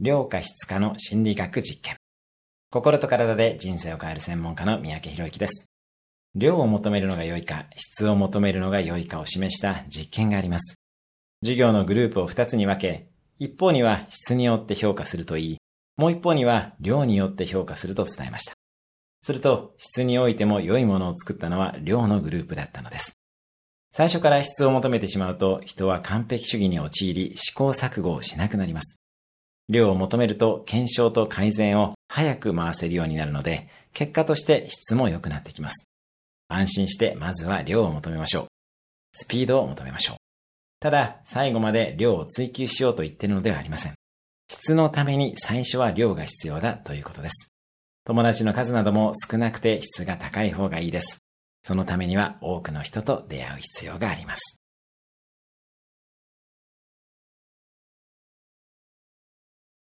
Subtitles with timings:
[0.00, 1.96] 量か質かの心理学実験。
[2.70, 5.72] 心と体で人生を変える専門家の三宅博之です。
[6.36, 10.76] 量を求めるのが良いか、質を求めるのが良いかを示した実験があります。
[11.42, 13.08] 授業のグループを2つに分け、
[13.40, 15.56] 一方には質によって評価するといい、
[15.96, 18.52] もう一方には量によって評価すると伝えました。
[19.22, 23.14] すると、質においても良いものを作ったのは量のグループだったのです。
[23.92, 29.00] 最初から質を求めてしまうと、人は完璧主義に陥り試行錯誤をしなくなります。
[29.68, 35.88] 量を求めると検証と改善を早く回せるようになるので、結果として質も良くなってきます。
[36.48, 38.46] 安心してまずは量を求めましょう。
[39.12, 40.16] スピードを求めましょう。
[40.80, 43.94] ただ、最後まで量を追求しようと言っているのではありません。
[44.48, 47.48] 質のために最初は量が必要だということです。
[48.04, 51.18] 友達の数なども少なくて質が高い方がいいです。
[51.62, 54.57] そのためには多くの人と出会う必要があります。